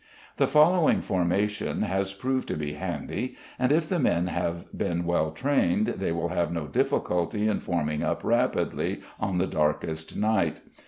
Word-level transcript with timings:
The 0.37 0.47
following 0.47 0.99
formation 0.99 1.83
has 1.83 2.11
proved 2.11 2.47
to 2.47 2.55
be 2.55 2.73
handy, 2.73 3.35
and, 3.59 3.71
if 3.71 3.87
the 3.87 3.99
men 3.99 4.25
have 4.25 4.75
been 4.75 5.05
well 5.05 5.29
trained, 5.29 5.85
they 5.89 6.11
will 6.11 6.29
have 6.29 6.51
no 6.51 6.65
difficulty 6.65 7.47
in 7.47 7.59
forming 7.59 8.01
up 8.01 8.23
rapidly 8.23 9.01
on 9.19 9.37
the 9.37 9.45
darkest 9.45 10.17
night. 10.17 10.61